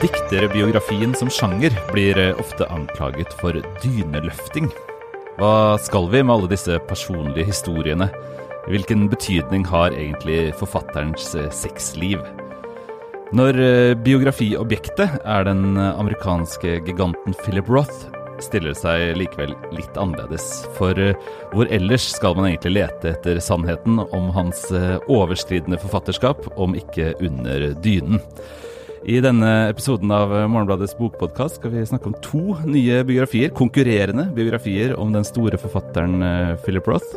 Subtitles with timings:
[0.00, 3.52] Dikterbiografien som sjanger blir eh, ofte anklaget for
[3.82, 4.70] dyneløfting.
[5.36, 8.06] Hva skal vi med alle disse personlige historiene?
[8.64, 12.22] Hvilken betydning har egentlig forfatterens eh, sexliv?
[13.36, 18.08] Når eh, biografiobjektet er den amerikanske giganten Philip Roth,
[18.40, 20.48] stiller det seg likevel litt annerledes.
[20.80, 20.96] For
[21.52, 24.64] hvor ellers skal man egentlig lete etter sannheten om hans
[25.12, 28.24] overskridende forfatterskap, om ikke under dynen?
[29.00, 34.92] I denne episoden av Morgenbladets bokpodkast skal vi snakke om to nye biografier, konkurrerende biografier
[35.00, 37.14] om den store forfatteren eh, Philip Roth.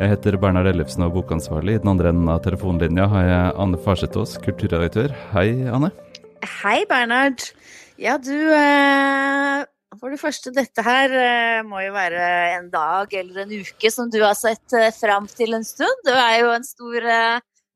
[0.00, 1.76] Jeg heter Bernhard Ellefsen og er bokansvarlig.
[1.76, 5.14] I den andre enden av telefonlinja har jeg Anne Farsetås, kulturredaktør.
[5.30, 5.92] Hei, Anne.
[6.58, 7.46] Hei, Bernhard.
[8.02, 9.62] Ja, du eh,
[10.02, 14.10] For det første, dette her eh, må jo være en dag eller en uke som
[14.10, 16.02] du har sett fram til en stund.
[16.02, 17.10] Du er jo en stor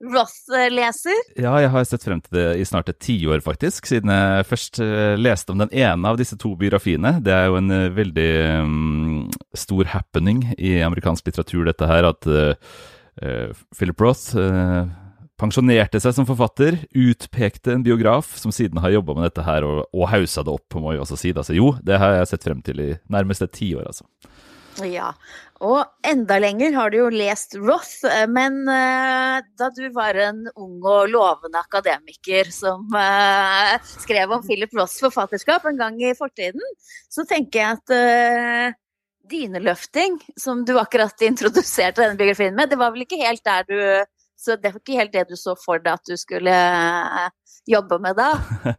[0.05, 1.17] Roth-leser?
[1.41, 3.89] Ja, jeg har sett frem til det i snart et tiår, faktisk.
[3.89, 7.17] Siden jeg først uh, leste om den ene av disse to biografiene.
[7.25, 8.29] Det er jo en uh, veldig
[8.61, 9.25] um,
[9.57, 12.77] stor happening i amerikansk litteratur, dette her, at uh,
[13.73, 14.37] Philip Roth
[15.41, 19.87] pensjonerte seg som forfatter, utpekte en biograf som siden har jobba med dette her, og,
[19.97, 21.33] og hausa det opp, må jeg også si.
[21.33, 24.05] Altså, jo, det har jeg sett frem til i nærmest et tiår, altså.
[24.85, 25.13] Ja,
[25.65, 30.43] og enda lenger har du jo lest Roth, eh, men uh, da du var en
[30.53, 36.61] ung og lovende akademiker som uh, skrev om Philip Roths forfatterskap en gang i fortiden,
[37.09, 38.77] så tenker jeg at uh,
[39.33, 43.81] dyneløfting, som du akkurat introduserte denne biografien med, det var vel ikke helt der du
[44.37, 46.55] så det var ikke helt det du så for deg at du skulle
[47.67, 48.31] jobbe med da?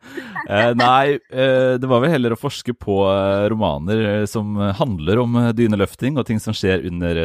[0.50, 5.24] eh, nei, eh, det var vel heller å forske på eh, romaner eh, som handler
[5.24, 7.22] om dyneløfting og ting som skjer under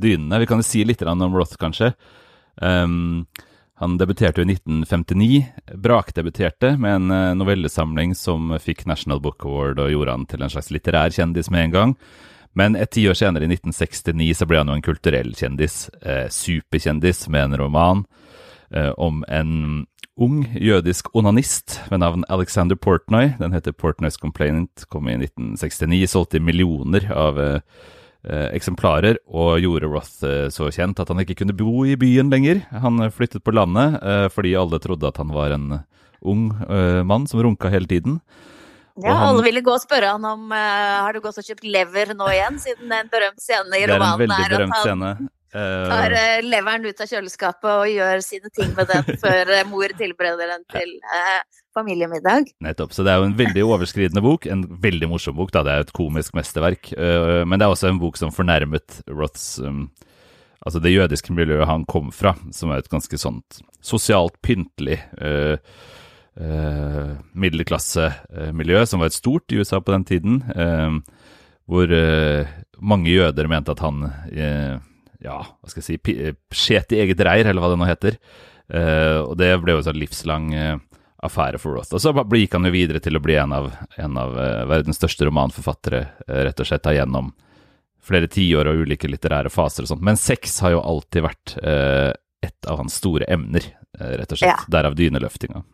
[0.00, 0.40] dynene.
[0.42, 1.92] Vi kan jo si litt om Roth, kanskje.
[2.56, 3.26] Um,
[3.82, 5.40] han debuterte jo i 1959,
[5.82, 10.70] brakdebuterte med en novellesamling som fikk National Book Award og gjorde han til en slags
[10.72, 11.96] litterær kjendis med en gang.
[12.54, 15.88] Men et tiår senere, i 1969, så ble han jo en kulturell kjendis.
[16.02, 18.04] Eh, superkjendis med en roman
[18.70, 19.84] eh, om en
[20.14, 23.32] ung jødisk onanist ved navn Alexander Portnoy.
[23.40, 27.58] Den heter Portnoys Complainant, kom i 1969, solgte millioner av eh,
[28.22, 32.30] eh, eksemplarer og gjorde Roth eh, så kjent at han ikke kunne bo i byen
[32.30, 32.62] lenger.
[32.84, 35.80] Han flyttet på landet eh, fordi alle trodde at han var en
[36.24, 36.46] ung
[37.04, 38.14] mann som runka hele tiden.
[39.02, 40.58] Ja, han, alle ville gå og spørre han om uh,
[41.02, 44.44] har du gått og kjøpt lever nå igjen, siden en berømt scene i romanen er,
[44.44, 45.10] er at han scene.
[45.54, 49.94] Uh, tar uh, leveren ut av kjøleskapet og gjør sine ting med den før mor
[49.98, 50.94] tilbereder den til
[51.74, 52.52] familiemiddag.
[52.62, 52.94] Nettopp.
[52.94, 54.46] Så det er jo en veldig overskridende bok.
[54.46, 55.64] En veldig morsom bok, da.
[55.66, 56.92] Det er jo et komisk mesterverk.
[56.94, 59.88] men det er også en bok som fornærmet Roths um,
[60.64, 65.58] Altså det jødiske miljøet han kom fra, som er et ganske sånt sosialt pyntelig uh,
[66.34, 70.96] middelklassemiljø som var et stort i USA på den tiden, eh,
[71.70, 72.50] hvor eh,
[72.82, 74.02] mange jøder mente at han
[74.32, 74.74] eh,
[75.24, 78.18] ja, hva skal jeg si, eh, skjet i eget reir, eller hva det nå heter.
[78.68, 80.50] Eh, og det ble jo en sånn livslang
[81.24, 81.94] affære for Roth.
[81.96, 84.34] Og så gikk han jo videre til å bli en av, en av
[84.68, 87.32] verdens største romanforfattere, rett og slett gjennom
[88.04, 90.04] flere tiår og ulike litterære faser og sånt.
[90.04, 93.64] Men sex har jo alltid vært et av hans store emner,
[93.96, 94.52] rett og slett.
[94.52, 94.68] Ja.
[94.68, 95.64] Derav dyneløftinga.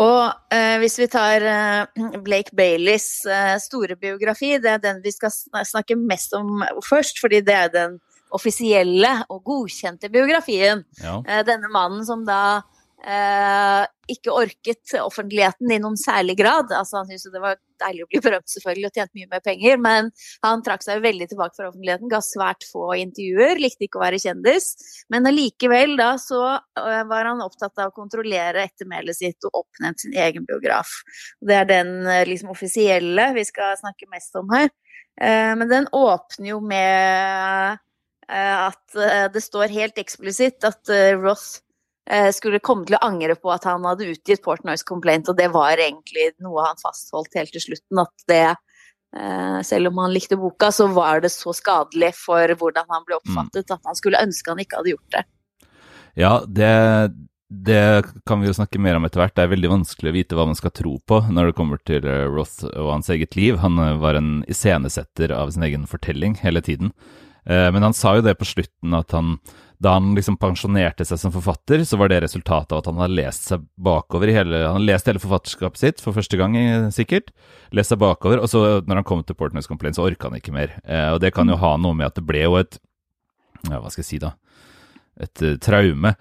[0.00, 5.12] Og eh, hvis vi tar eh, Blake Baileys eh, store biografi, det er den vi
[5.14, 5.32] skal
[5.66, 7.98] snakke mest om først, fordi det er den
[8.32, 10.84] offisielle og godkjente biografien.
[11.02, 11.18] Ja.
[11.26, 12.62] Eh, denne mannen som da
[13.06, 13.82] eh,
[14.12, 16.72] ikke orket offentligheten i noen særlig grad.
[16.74, 19.78] Altså, han syntes det var deilig å bli berømt selvfølgelig og tjent mye mer penger,
[19.82, 20.10] men
[20.44, 24.20] han trakk seg veldig tilbake fra offentligheten, ga svært få intervjuer, likte ikke å være
[24.22, 24.68] kjendis.
[25.12, 30.04] Men allikevel da så uh, var han opptatt av å kontrollere ettermælet sitt og oppnevnt
[30.04, 30.92] sin egen biograf.
[31.42, 34.72] Det er den uh, liksom offisielle vi skal snakke mest om her.
[35.12, 37.76] Men den åpner jo med
[38.32, 38.94] at
[39.34, 40.88] det står helt eksplisitt at
[41.20, 41.71] Roth Eh,
[42.34, 45.78] skulle komme til å angre på at han hadde utgitt Portnoys Complaint, og det var
[45.78, 48.02] egentlig noe han fastholdt helt til slutten.
[48.02, 48.56] At det,
[49.16, 53.20] eh, selv om han likte boka, så var det så skadelig for hvordan han ble
[53.20, 55.24] oppfattet, at han skulle ønske han ikke hadde gjort det.
[56.18, 56.72] Ja, det,
[57.48, 57.84] det
[58.26, 59.36] kan vi jo snakke mer om etter hvert.
[59.38, 62.04] Det er veldig vanskelig å vite hva man skal tro på når det kommer til
[62.04, 63.62] eh, Roth og hans eget liv.
[63.62, 66.92] Han var en iscenesetter av sin egen fortelling hele tiden.
[67.42, 69.32] Men han sa jo det på slutten, at han
[69.82, 73.18] da han liksom pensjonerte seg som forfatter, så var det resultatet av at han hadde
[73.18, 76.54] lest seg bakover i hele Han hadde lest hele forfatterskapet sitt for første gang,
[76.94, 77.32] sikkert.
[77.74, 80.54] Lest seg bakover, og så når han kom til Portnoys Complaint, så orka han ikke
[80.54, 80.76] mer.
[80.86, 82.78] Eh, og det kan jo ha noe med at det ble jo et
[83.66, 84.32] ja, Hva skal jeg si, da?
[85.22, 86.14] Et uh, traume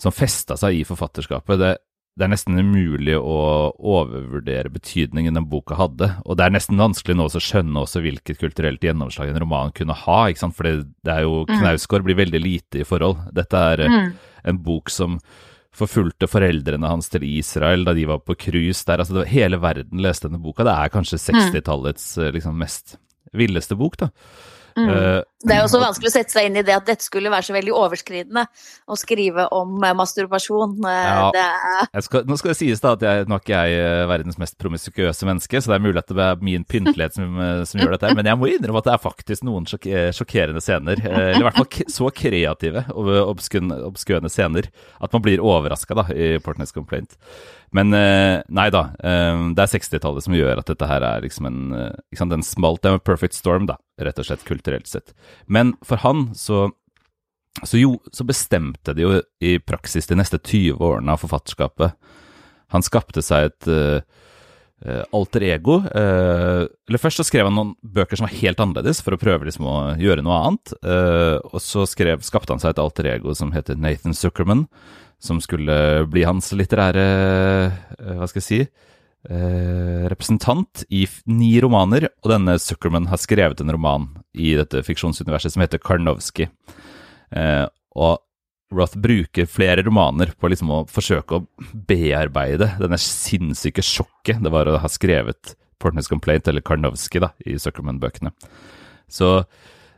[0.00, 1.60] som festa seg i forfatterskapet.
[1.60, 1.72] Det,
[2.16, 3.40] det er nesten umulig å
[3.76, 6.08] overvurdere betydningen den boka hadde.
[6.24, 9.96] Og det er nesten vanskelig nå å skjønne også hvilket kulturelt gjennomslag en roman kunne
[10.06, 10.20] ha.
[10.30, 10.56] ikke sant?
[10.56, 11.58] For det er jo, mm.
[11.60, 13.20] Knausgård blir veldig lite i forhold.
[13.36, 14.08] Dette er eh, mm.
[14.48, 15.18] en bok som
[15.76, 19.04] forfulgte foreldrene hans til Israel da de var på cruise der.
[19.04, 20.64] Altså, hele verden leste denne boka.
[20.64, 22.22] Det er kanskje 60-tallets mm.
[22.24, 22.96] eh, liksom, mest
[23.36, 24.08] villeste bok, da.
[24.76, 24.88] Mm.
[24.92, 27.28] Uh, det er jo så vanskelig å sette seg inn i det at dette skulle
[27.28, 28.46] være så veldig overskridende
[28.88, 30.78] å skrive om uh, masturbasjon.
[30.80, 34.40] Uh, ja, skal, nå skal det sies da at jeg, nå er ikke jeg verdens
[34.40, 37.36] mest promiskuøse menneske, så det er mulig at det er min pyntelighet som,
[37.68, 39.84] som, gjør dette, men jeg må innrømme at det er faktisk noen sjok
[40.16, 44.70] sjokkerende scener, eller i hvert fall så kreative og obskøne scener,
[45.04, 47.18] at man blir overraska i Portnays Complaint.
[47.76, 51.60] Men nei da, det er 60-tallet som gjør at dette her er liksom en,
[52.10, 55.14] liksom, den smalt, det er en perfect storm, da rett og slett kulturelt sett.
[55.46, 56.66] Men for han så,
[57.62, 61.96] så, jo, så bestemte det jo i praksis de neste 20 årene av forfatterskapet.
[62.74, 64.00] Han skapte seg et uh,
[65.14, 65.78] alter ego.
[65.86, 69.48] Uh, eller Først så skrev han noen bøker som var helt annerledes, for å prøve
[69.48, 70.74] liksom å gjøre noe annet.
[70.82, 74.66] Uh, og så skrev, skapte han seg et alter ego som heter Nathan Zuckerman,
[75.22, 77.04] som skulle bli hans litterære
[78.18, 78.58] Hva skal jeg si?
[79.26, 84.06] Eh, representant i ni romaner, og denne Zuckerman har skrevet en roman
[84.36, 86.46] i dette fiksjonsuniverset som heter Karnowski.
[87.34, 88.22] Eh, og
[88.74, 94.66] Roth bruker flere romaner på liksom å forsøke å bearbeide denne sinnssyke sjokket det var
[94.66, 98.32] å ha skrevet Portners Complaint eller Karnowski da, i Zuckerman-bøkene.
[99.06, 99.44] Så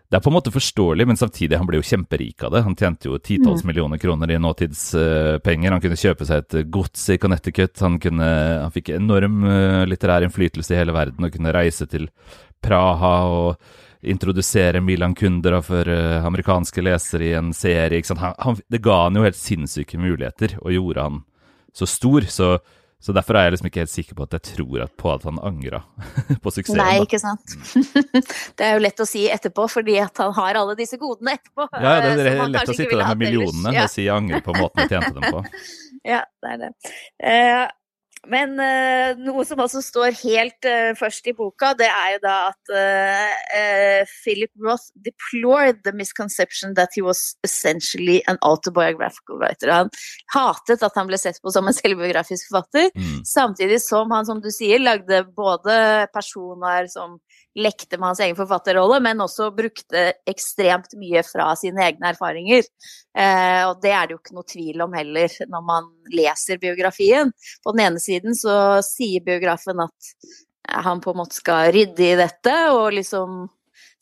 [0.09, 2.63] det er på en måte forståelig, men samtidig, han ble jo kjemperik av det.
[2.65, 3.69] Han tjente jo titalls mm.
[3.69, 5.75] millioner kroner i nåtidspenger.
[5.75, 7.75] Han kunne kjøpe seg et gods i Connecticut.
[7.85, 8.29] Han, kunne,
[8.63, 12.09] han fikk enorm uh, litterær innflytelse i hele verden og kunne reise til
[12.65, 18.01] Praha og introdusere Milan Kundera for uh, amerikanske lesere i en serie.
[18.09, 21.21] Han, han, det ga han jo helt sinnssyke muligheter, og gjorde han
[21.77, 22.25] så stor.
[22.33, 22.55] Så
[22.99, 25.27] så derfor er jeg liksom ikke helt sikker på at jeg tror at på at
[25.29, 25.85] han angra
[26.43, 26.81] på suksessen.
[26.81, 27.55] Nei, ikke sant.
[28.59, 31.69] det er jo lett å si etterpå, fordi at han har alle disse godene etterpå.
[31.79, 33.87] Ja, det er, det er lett å sitte der med millionene ja.
[33.87, 35.45] og si jeg angrer på måten jeg tjente dem på.
[36.13, 36.73] ja, det er det.
[37.23, 37.67] Uh,
[38.29, 42.35] men uh, noe som også står helt uh, først i boka, det er jo da
[42.51, 49.73] at uh, Philip Roth deplored the misconception that he was essentially an autobiographical writer.
[49.73, 49.93] Han
[50.35, 53.25] hatet at han ble sett på som en selvbiografisk forfatter, mm.
[53.29, 57.19] samtidig som han, som du sier, lagde både personer som
[57.59, 62.67] lekte med hans egen forfatterrolle, men også brukte ekstremt mye fra sine egne erfaringer.
[63.67, 67.33] Og det er det jo ikke noe tvil om heller når man leser biografien.
[67.65, 70.13] På den ene siden så sier biografen at
[70.69, 73.47] han på en måte skal rydde i dette og liksom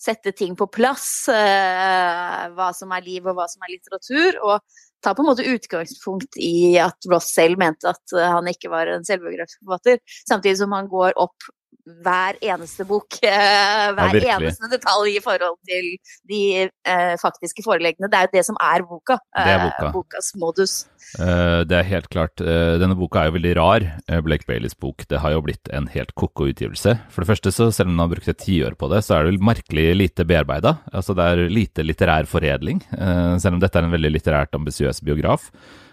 [0.00, 1.28] sette ting på plass.
[1.32, 4.40] Eh, hva som er liv og hva som er litteratur.
[4.44, 8.90] Og tar på en måte utgangspunkt i at Ross selv mente at han ikke var
[8.90, 11.46] en selvbiografisk forfatter, samtidig som han går opp
[11.84, 15.88] hver eneste bok, eh, hver ja, eneste detalj i forhold til
[16.30, 18.10] de eh, faktiske foreleggene.
[18.10, 19.18] Det er jo det som er boka.
[19.36, 19.88] Det er boka.
[19.88, 20.76] Eh, bokas modus.
[21.20, 22.42] Uh, det er helt klart.
[22.42, 23.86] Uh, denne boka er jo veldig rar,
[24.26, 25.06] Blake Baileys bok.
[25.10, 26.96] Det har jo blitt en helt ko-ko utgivelse.
[27.14, 29.28] For det første, så selv om han har brukt et tiår på det, så er
[29.30, 30.78] det merkelig lite bearbeida.
[30.92, 32.82] Altså det er lite litterær foredling.
[32.94, 35.52] Uh, selv om dette er en veldig litterært ambisiøs biograf,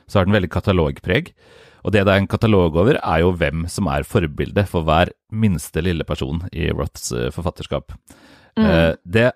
[0.09, 1.33] så har den veldig katalogpreg.
[1.83, 5.11] Og det det er en katalog over, er jo hvem som er forbildet for hver
[5.35, 7.95] minste lille person i Roths eh, forfatterskap.
[8.57, 8.66] Mm.
[8.66, 9.31] Eh, det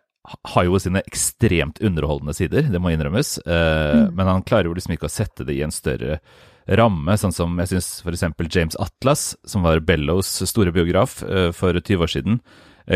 [0.53, 4.15] har jo sine ekstremt underholdende sider, det må innrømmes, eh, mm.
[4.15, 6.19] men han klarer jo liksom ikke å sette det i en større
[6.67, 8.25] ramme, sånn som jeg syns f.eks.
[8.51, 11.21] James Atlas, som var Bellows store biograf
[11.55, 12.41] for 20 år siden,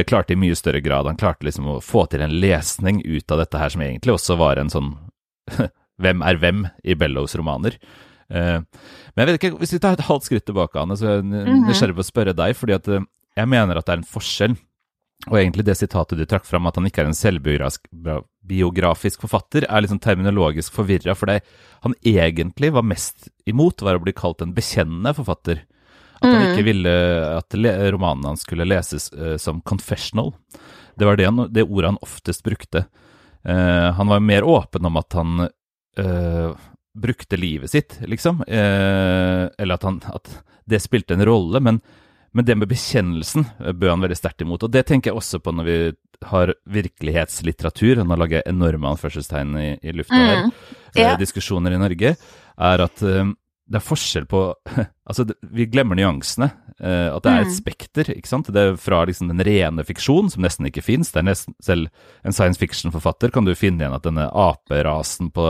[0.10, 1.08] klarte i mye større grad.
[1.08, 4.36] Han klarte liksom å få til en lesning ut av dette her, som egentlig også
[4.44, 4.92] var en sånn
[6.02, 7.78] Hvem er hvem i Bellows romaner?
[8.32, 8.60] Eh,
[9.12, 11.28] men jeg vet ikke, hvis vi tar et halvt skritt tilbake, Anne, så er jeg
[11.28, 11.64] mhm.
[11.68, 12.52] nysgjerrig på å spørre deg.
[12.58, 13.08] fordi at eh,
[13.40, 14.56] jeg mener at det er en forskjell.
[15.30, 19.84] Og egentlig det sitatet du trakk fram, at han ikke er en selvbiografisk forfatter, er
[19.84, 21.14] liksom terminologisk forvirra.
[21.18, 21.44] For det
[21.86, 25.58] han egentlig var mest imot, var å bli kalt en bekjennende forfatter.
[26.22, 26.70] At han ikke mhm.
[26.70, 26.94] ville
[27.38, 27.50] at
[27.94, 30.30] romanen hans skulle leses uh, som confessional.
[30.98, 32.80] Det var det, han, det, ordet han oftest brukte.
[33.46, 36.50] Uh, han var mer åpen om at han uh,
[36.94, 38.44] brukte livet sitt, liksom.
[38.48, 40.32] Eh, eller at, han, at,
[40.66, 41.62] det spilte en rolle.
[41.64, 41.82] Men,
[42.32, 44.64] men det med bekjennelsen bød han veldig sterkt imot.
[44.68, 45.78] Og det tenker jeg også på når vi
[46.32, 50.52] har virkelighetslitteratur, og nå lager jeg enorme anførselstegn i, i lufta her, mm.
[50.98, 51.16] yeah.
[51.20, 52.16] diskusjoner i Norge,
[52.62, 53.32] er at eh,
[53.72, 54.50] det er forskjell på
[55.12, 56.48] Altså, vi glemmer nyansene.
[56.80, 57.56] Eh, at det er et mm.
[57.58, 58.48] spekter, ikke sant.
[58.54, 61.12] Det er fra liksom den rene fiksjon, som nesten ikke fins.
[61.12, 61.90] Selv
[62.24, 65.50] en science fiction-forfatter kan du finne igjen at denne aperasen på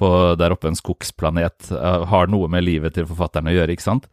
[0.00, 3.86] på der oppe en skogsplanet uh, har noe med livet til forfatteren å gjøre, ikke
[3.86, 4.08] sant?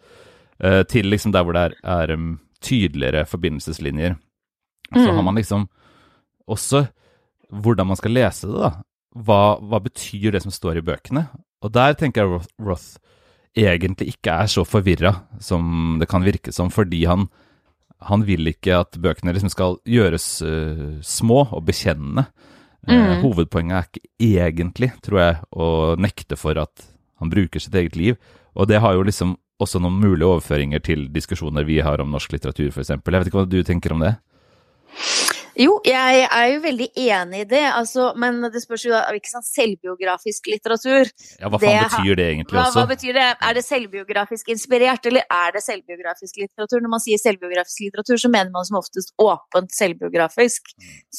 [0.59, 4.17] Uh, til liksom der hvor det er, er um, tydeligere forbindelseslinjer.
[4.93, 5.15] Så mm.
[5.15, 5.67] har man liksom
[6.47, 6.85] også
[7.53, 8.71] hvordan man skal lese det, da.
[9.17, 11.25] Hva, hva, betyr det som står i bøkene?
[11.65, 12.87] Og der tenker jeg Roth, Roth
[13.57, 17.25] egentlig ikke er så forvirra som det kan virke som, fordi han,
[18.05, 22.27] han vil ikke at bøkene liksom skal gjøres uh, små og bekjennende.
[22.85, 23.23] Eh, mm.
[23.23, 25.67] Hovedpoenget er ikke egentlig, tror jeg, å
[25.99, 28.19] nekte for at han bruker sitt eget liv.
[28.57, 32.35] Og det har jo liksom også noen mulige overføringer til diskusjoner vi har om norsk
[32.35, 32.93] litteratur, f.eks.
[32.93, 34.13] Jeg vet ikke hva du tenker om det?
[35.57, 39.45] Jo, jeg er jo veldig enig i det, altså, men det spørs jo ikke sånn
[39.47, 41.09] selvbiografisk litteratur.
[41.41, 42.83] Ja, Hva faen det, betyr det egentlig hva, også?
[42.83, 43.25] Hva betyr det?
[43.49, 46.83] Er det selvbiografisk inspirert, eller er det selvbiografisk litteratur?
[46.85, 50.73] Når man sier selvbiografisk litteratur, så mener man som oftest åpent selvbiografisk,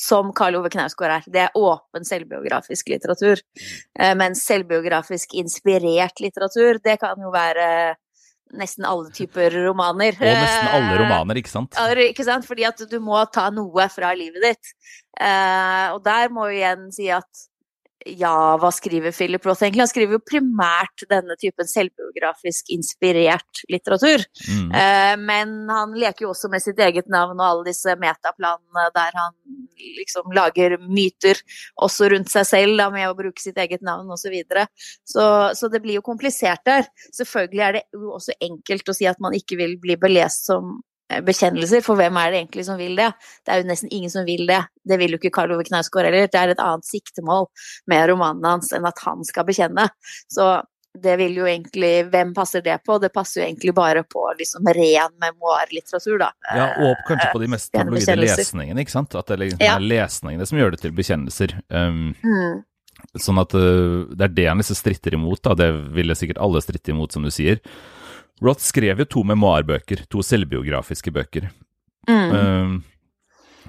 [0.07, 1.27] som Karl Ove Knausgård er.
[1.27, 3.43] Det er åpen selvbiografisk litteratur.
[4.23, 7.97] Men selvbiografisk inspirert litteratur, det kan jo være
[8.57, 10.17] nesten alle typer romaner.
[10.17, 11.77] Og nesten alle eh, romaner, ikke sant?
[12.09, 12.49] Ikke sant?
[12.49, 14.75] Fordi at du må ta noe fra livet ditt.
[15.19, 17.49] Eh, og der må vi igjen si at
[18.07, 19.83] ja, hva skriver Philip Roth egentlig?
[19.83, 24.23] Han skriver jo primært denne typen selvbiografisk inspirert litteratur.
[24.47, 24.69] Mm.
[24.71, 29.19] Eh, men han leker jo også med sitt eget navn og alle disse metaplanene der
[29.19, 29.35] han
[29.99, 31.41] liksom lager myter
[31.83, 34.29] også rundt seg selv da, med å bruke sitt eget navn osv.
[34.29, 34.67] Så, videre.
[35.09, 35.23] så
[35.57, 36.85] Så det blir jo komplisert der.
[37.17, 40.83] Selvfølgelig er det jo også enkelt å si at man ikke vil bli belest som
[41.25, 43.11] bekjennelser, for hvem er det egentlig som vil det?
[43.47, 44.63] Det er jo nesten ingen som vil det.
[44.89, 46.29] Det vil jo ikke Karl Ove Knausgård heller.
[46.29, 47.49] Det er et annet siktemål
[47.91, 49.89] med romanen hans enn at han skal bekjenne.
[50.33, 50.59] Så
[51.03, 52.99] det vil jo egentlig Hvem passer det på?
[53.03, 56.31] Det passer jo egentlig bare på liksom ren memoarlitteratur, da.
[56.49, 59.15] Ja, og kanskje på de mest eh, tabloide lesningene, ikke sant?
[59.19, 59.77] At det liksom ja.
[59.77, 61.55] er lesningene som gjør det til bekjennelser.
[61.69, 62.65] Um, mm.
[63.23, 65.55] Sånn at uh, det er det han liksom stritter imot, da.
[65.59, 67.63] Det ville sikkert alle stritte imot, som du sier.
[68.45, 71.49] Roth skrev jo to memoarbøker, to selvbiografiske bøker.
[72.09, 72.33] Mm.
[72.33, 72.99] Uh,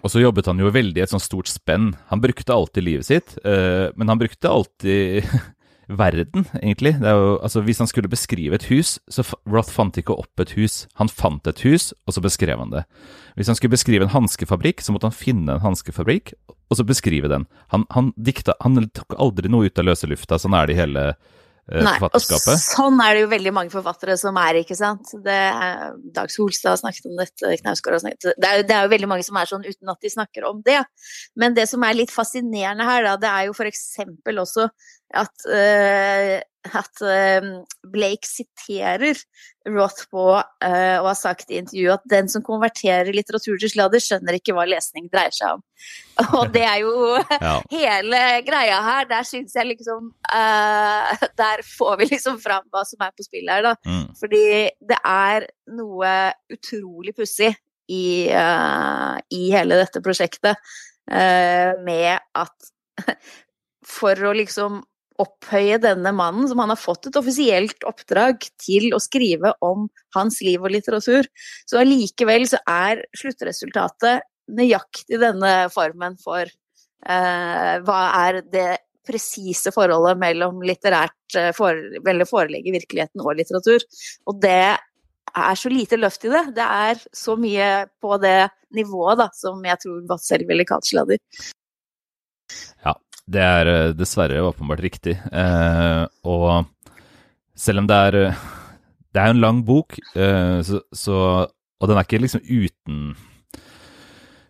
[0.03, 1.91] og så jobbet han jo veldig i et sånt stort spenn.
[2.11, 5.25] Han brukte alltid livet sitt, uh, men han brukte alltid
[6.01, 6.93] verden, egentlig.
[7.01, 10.83] Jo, altså, hvis han skulle beskrive et hus, så Roth fant ikke opp et hus.
[11.01, 12.85] Han fant et hus, og så beskrev han det.
[13.39, 16.35] Hvis han skulle beskrive en hanskefabrikk, så måtte han finne en hanskefabrikk,
[16.69, 17.47] og så beskrive den.
[17.73, 20.37] Han, han, dikta, han tok aldri noe ut av løse lufta.
[20.37, 21.05] Sånn er det i hele
[21.69, 25.11] Eh, Nei, og sånn er det jo veldig mange forfattere som er, ikke sant.
[25.25, 28.87] Det er, Dag Solstad har snakket om dette, Knausgård har snakket det er, det er
[28.87, 30.79] jo veldig mange som er sånn uten at de snakker om det.
[31.39, 34.69] Men det som er litt fascinerende her, da, det er jo for eksempel også
[35.17, 36.37] at, uh,
[36.69, 37.47] at uh,
[37.89, 39.17] Blake siterer
[39.69, 44.01] Roth på uh, og har sagt i intervjuet at den som konverterer litteratur til sladder,
[44.03, 45.63] skjønner ikke hva lesning dreier seg om.
[46.39, 46.93] Og det er jo
[47.47, 47.55] ja.
[47.71, 49.09] hele greia her.
[49.09, 50.11] Der syns jeg liksom
[51.41, 53.73] Der får vi liksom fram hva som er på spill her, da.
[53.87, 54.05] Mm.
[54.19, 54.45] Fordi
[54.91, 56.13] det er noe
[56.53, 57.53] utrolig pussig
[57.89, 60.59] i, i hele dette prosjektet
[61.09, 62.69] med at
[63.89, 64.83] for å liksom
[65.19, 70.39] opphøye denne mannen, som han har fått et offisielt oppdrag til å skrive om hans
[70.45, 71.27] liv og litteratur.
[71.69, 78.69] Så allikevel så er sluttresultatet nøyaktig denne formen for eh, hva er det
[79.09, 81.77] presise forholdet mellom litterært eh, for,
[82.29, 83.85] forelegg i virkeligheten og litteratur.
[84.29, 84.77] Og det
[85.29, 86.43] er så lite løft i det.
[86.57, 87.69] Det er så mye
[88.01, 91.21] på det nivået da, som jeg tror Watt selv ville kalt sladder.
[92.85, 92.95] Ja,
[93.29, 95.15] det er eh, dessverre åpenbart riktig.
[95.31, 96.65] Eh, og
[97.59, 98.45] selv om det er eh,
[99.09, 101.15] Det er en lang bok, eh, så, så,
[101.49, 103.17] og den er ikke liksom uten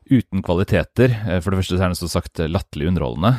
[0.09, 1.13] uten kvaliteter.
[1.29, 3.31] Eh, for det første er den så sagt latterlig underholdende.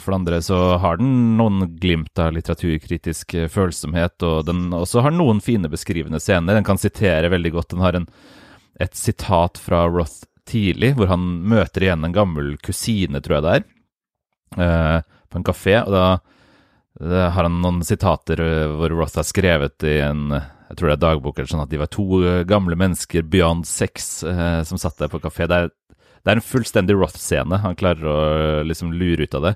[0.00, 5.14] For det andre så har den noen glimt av litteraturkritisk følsomhet, og den også har
[5.14, 6.56] noen fine beskrivende scener.
[6.56, 7.74] Den kan sitere veldig godt.
[7.74, 8.08] Den har en,
[8.80, 13.56] et sitat fra Roth tidlig, hvor han møter igjen en gammel kusine, tror jeg det
[13.58, 13.66] er,
[14.56, 15.80] Eh, på en kafé.
[15.84, 16.06] Og da,
[17.34, 20.30] har han noen sitater eh, hvor Roth har skrevet i en
[20.68, 23.64] jeg tror det er dagbok eller sånn at de var to eh, gamle mennesker beyond
[23.68, 25.46] sex eh, som satt der på kafé.
[25.48, 27.62] Det er, det er en fullstendig Roth-scene.
[27.62, 28.18] Han klarer å
[28.68, 29.54] liksom lure ut av det.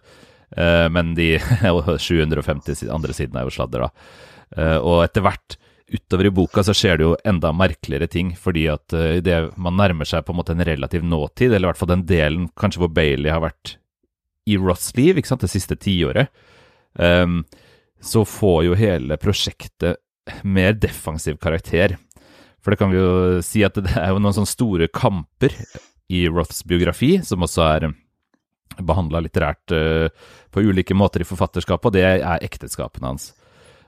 [0.57, 1.35] Eh, men de
[2.09, 4.09] 750 andre siden er jo sladder, da.
[4.57, 5.59] Eh, og etter hvert
[5.93, 10.09] utover i boka så skjer det jo enda merkeligere ting, fordi at idet man nærmer
[10.09, 12.95] seg på en måte en relativ nåtid, eller i hvert fall den delen kanskje hvor
[12.97, 13.75] Bailey har vært
[14.49, 16.33] i Roths liv, ikke sant, det siste tiåret,
[16.99, 17.43] um,
[18.03, 20.01] så får jo hele prosjektet
[20.43, 21.97] mer defensiv karakter.
[22.63, 25.55] For det kan vi jo si at det er jo noen sånne store kamper
[26.13, 27.93] i Roths biografi, som også er
[28.83, 30.09] behandla litterært uh,
[30.51, 33.31] på ulike måter i forfatterskapet, og det er ekteskapene hans.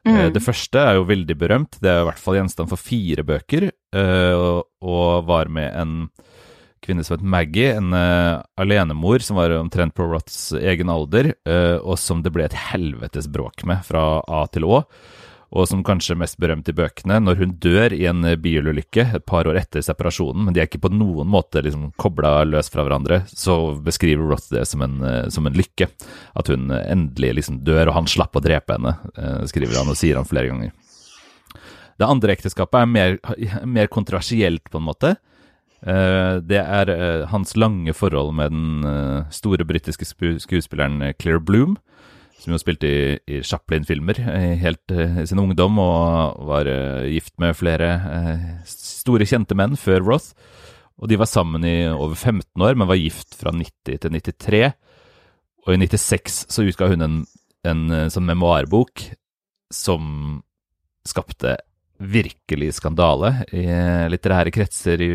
[0.04, 0.14] Mm.
[0.14, 3.26] Uh, det første er jo veldig berømt, det er i hvert fall gjenstand for fire
[3.26, 5.92] bøker, og, og, var med en
[6.84, 11.32] kvinne som het Maggie, en alenemor som var omtrent på Roths egen alder,
[11.80, 14.84] og som det ble et helvetes bråk med fra A til Å
[15.54, 19.26] og som kanskje er mest berømt i bøkene, når hun dør i en bilulykke et
[19.28, 22.82] par år etter separasjonen, men de er ikke på noen måte liksom kobla løs fra
[22.82, 25.86] hverandre, så beskriver Roth det som en, eh, som en, lykke.
[26.34, 30.00] At hun endelig liksom dør, og han slapp å drepe henne, eh, skriver han og
[30.00, 30.72] sier han flere ganger.
[32.02, 33.18] Det andre ekteskapet er mer,
[33.64, 35.14] mer kontroversielt, på en måte.
[35.84, 36.92] Eh, det er
[37.30, 40.08] hans lange forhold med den store britiske
[40.40, 41.76] skuespilleren Claire Bloom
[42.40, 44.18] som jo spilte i, i Chaplin-filmer
[44.60, 46.68] helt i sin ungdom, og var
[47.08, 47.94] gift med flere
[48.68, 50.34] store, kjente menn før Roth.
[51.00, 54.74] Og de var sammen i over 15 år, men var gift fra 90 til 93.
[55.64, 57.16] Og i 96 så utga hun en,
[57.64, 59.06] en sånn memoarbok
[59.72, 60.42] som
[61.08, 61.56] skapte
[62.04, 63.64] virkelig skandale i
[64.10, 65.12] litterære kretser i,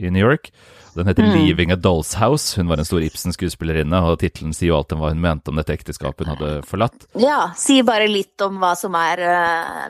[0.00, 0.50] i New York.
[0.94, 1.32] Den heter mm.
[1.36, 2.56] 'Leaving a Doll's House'.
[2.58, 5.60] Hun var en stor Ibsen-skuespillerinne, og tittelen sier jo alt om hva hun mente om
[5.60, 7.06] dette ekteskapet hun hadde forlatt.
[7.20, 9.84] Ja, si bare litt om hva som er uh,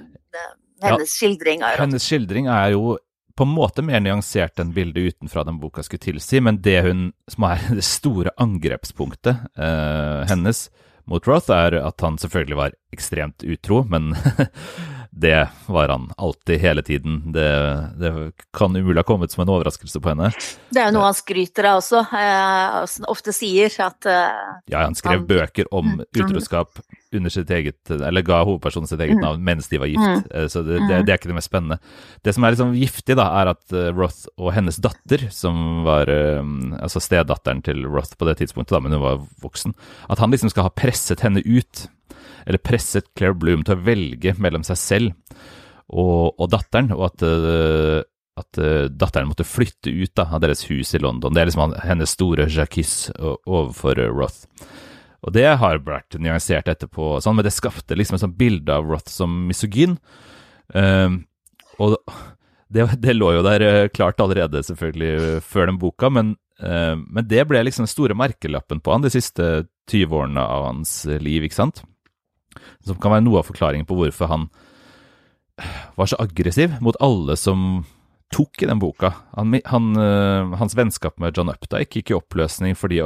[0.85, 1.65] hennes ja, skildring.
[1.65, 2.99] Av hennes skildring er jo
[3.41, 7.07] på en måte mer nyansert enn bildet utenfra den boka skulle tilsi, men det hun,
[7.31, 10.67] som er det store angrepspunktet uh, hennes
[11.11, 14.13] mot Roth, er at han selvfølgelig var ekstremt utro, men
[15.13, 17.33] det var han alltid, hele tiden.
[17.33, 17.51] Det,
[17.99, 20.31] det kan umulig ha kommet som en overraskelse på henne.
[20.71, 24.95] Det er jo noe han skryter av også, eh, ofte sier at eh, Ja, han
[24.99, 26.79] skrev han, bøker om mm, utroskap
[27.11, 29.25] under sitt eget Eller ga hovedpersonen sitt eget mm.
[29.25, 30.25] navn mens de var gift, mm.
[30.31, 31.81] eh, så det, det, det, er ikke det mest spennende.
[32.23, 36.43] Det som er liksom giftig, da, er at Roth og hennes datter, som var uh,
[36.79, 39.75] altså stedatteren til Roth på det tidspunktet, da, men hun var voksen,
[40.13, 41.89] at han liksom skal ha presset henne ut
[42.47, 45.39] eller presset Claire Bloom til å velge mellom seg selv
[45.91, 48.01] og, og datteren, og at, uh,
[48.39, 51.35] at uh, datteren måtte flytte ut da, av deres hus i London.
[51.35, 54.45] Det er liksom hennes store jacquis overfor uh, Roth.
[55.21, 58.87] Og det har vært nyansert etterpå, sånn, men det skapte liksom et sånt bilde av
[58.89, 59.99] Roth som misogyn.
[61.77, 61.97] og
[62.73, 67.61] det, det, lå jo der klart allerede, selvfølgelig, før den boka, men, men det ble
[67.67, 69.51] liksom den store merkelappen på han de siste
[69.93, 71.83] 20 årene av hans liv, ikke sant?
[72.87, 74.51] Som kan være noe av forklaringen på hvorfor han
[75.99, 77.85] var så aggressiv mot alle som
[78.35, 79.13] tok i den boka.
[79.37, 83.03] Han, han, uh, hans vennskap med John Updike gikk i oppløsning fordi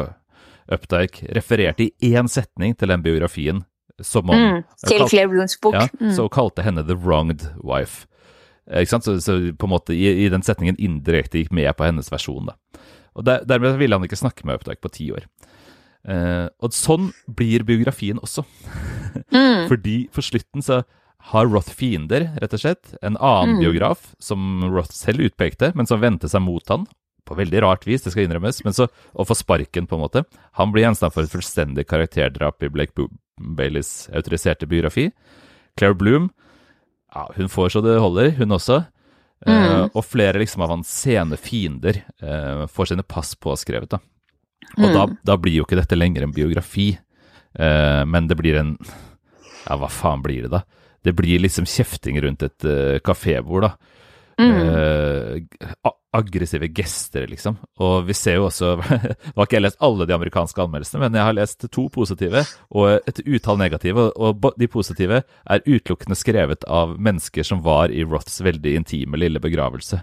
[0.65, 3.65] Updike refererte i én setning til den biografien
[4.03, 5.75] som om mm, Til Claire bok.
[5.75, 6.13] Ja, mm.
[6.17, 8.09] Så kalte henne The Wronged Wife.
[8.67, 9.05] Ikke sant?
[9.05, 12.51] Så, så på en måte i, i, den setningen indirekte gikk med på hennes versjon.
[12.51, 12.81] da.
[13.15, 15.29] Og der, Dermed ville han ikke snakke med Updike på ti år.
[16.05, 18.45] Uh, og sånn blir biografien også.
[19.33, 19.67] mm.
[19.71, 20.83] Fordi for slutten så
[21.31, 22.93] har Roth fiender, rett og slett.
[23.01, 23.63] En annen mm.
[23.63, 26.85] biograf som Roth selv utpekte, men som vendte seg mot han.
[27.25, 30.25] På veldig rart vis, det skal innrømmes, men så, å få sparken, på en måte.
[30.61, 33.09] Han blir gjenstand for et fullstendig karakterdrap i Blake
[33.41, 35.09] Baileys autoriserte biografi.
[35.79, 36.29] Claire Bloom,
[37.15, 38.83] ja, hun får så det holder, hun også.
[39.45, 39.55] Mm.
[39.55, 43.97] Eh, og flere liksom av hans sene fiender eh, får sine pass påskrevet.
[43.97, 44.01] da.
[44.77, 44.95] Og mm.
[44.95, 46.93] da, da, blir jo ikke dette lenger en biografi,
[47.59, 48.77] uh, men det blir en
[49.65, 50.65] Ja, hva faen blir det, da?
[51.05, 53.95] Det blir liksom kjefting rundt et uh, kafébord, da.
[54.41, 54.51] Mm.
[54.51, 57.57] Uh, aggressive gester, liksom.
[57.83, 61.19] Og vi ser jo også Nå har ikke jeg lest alle de amerikanske anmeldelsene, men
[61.19, 64.09] jeg har lest to positive og et utall negative.
[64.15, 69.43] Og de positive er utelukkende skrevet av mennesker som var i Roths veldig intime lille
[69.43, 70.03] begravelse.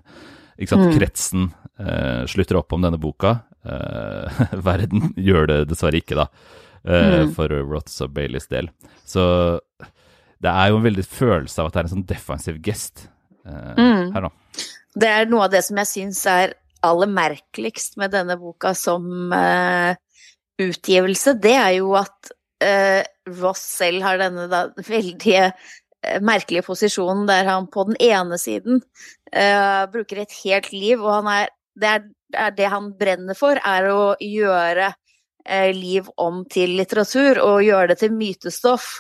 [0.62, 0.91] Ikke sant?
[0.91, 0.97] Mm.
[1.00, 1.47] Kretsen
[1.82, 3.39] uh, slutter opp om denne boka.
[3.65, 6.28] Uh, verden gjør det dessverre ikke, da,
[6.86, 7.34] uh, mm.
[7.38, 8.69] for Roths og Baileys del.
[9.08, 9.24] Så
[10.41, 13.08] det er jo en veldig følelse av at det er en sånn defensiv gest
[13.45, 14.12] uh, mm.
[14.15, 14.34] her nå.
[14.91, 19.06] Det er noe av det som jeg syns er aller merkeligst med denne boka som
[20.60, 21.36] utgivelse.
[21.39, 22.32] Det er jo at
[23.39, 25.38] Ross selv har denne da, veldig
[26.26, 28.82] merkelige posisjonen der han på den ene siden
[29.32, 34.04] bruker et helt liv, og er det er, er, det han brenner for, er å
[34.20, 38.94] gjøre uh, liv om til litteratur, og gjøre det til mytestoff.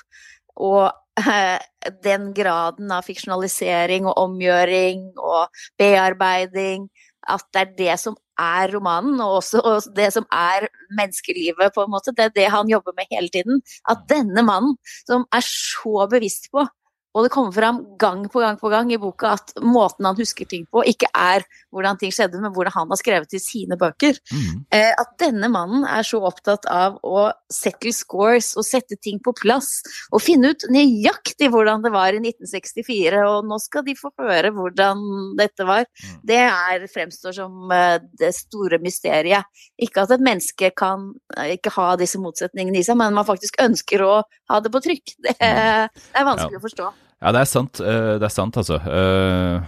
[0.61, 1.59] Og eh,
[2.03, 6.89] den graden av fiksjonalisering og omgjøring og bearbeiding,
[7.31, 10.67] at det er det som er romanen, og også og det som er
[10.97, 12.13] menneskelivet, på en måte.
[12.17, 13.63] Det er det han jobber med hele tiden.
[13.89, 14.75] At denne mannen,
[15.07, 16.65] som er så bevisst på
[17.11, 20.47] Og det kommer fram gang på gang på gang i boka at måten han husker
[20.47, 21.43] ting på, ikke er
[21.73, 24.15] hvordan ting skjedde, men hvordan han har skrevet i sine bøker.
[24.31, 24.61] Mm.
[24.71, 29.33] Eh, at denne mannen er så opptatt av å settle scores og sette ting på
[29.35, 29.81] plass.
[30.15, 34.53] Og finne ut nøyaktig hvordan det var i 1964, og nå skal de få høre
[34.55, 35.03] hvordan
[35.39, 35.83] dette var.
[35.99, 36.15] Mm.
[36.31, 39.51] Det er, fremstår som eh, det store mysteriet.
[39.81, 43.59] Ikke at et menneske kan eh, ikke ha disse motsetningene i seg, men man faktisk
[43.63, 45.17] ønsker å ha det på trykk.
[45.21, 46.59] Det, det er vanskelig Ja.
[46.59, 46.91] å forstå.
[47.21, 47.79] Ja, det er sant.
[47.79, 48.79] eh, Det er sant, altså.
[48.81, 49.61] Eh,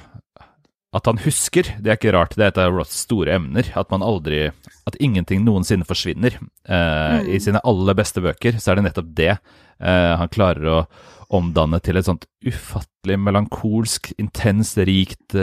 [0.93, 2.35] At han husker, det er ikke rart.
[2.37, 3.65] Det er et av Roths store emner.
[3.75, 4.51] At man aldri
[4.87, 6.33] At ingenting noensinne forsvinner.
[6.67, 7.29] Eh, Mm.
[7.35, 9.37] I sine aller beste bøker så er det nettopp det
[9.79, 10.87] han klarer å
[11.29, 15.33] omdanne til et sånt ufattelig melankolsk, intenst, rikt